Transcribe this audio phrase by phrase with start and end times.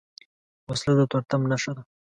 [0.69, 1.83] وسله د تورتم نښه ده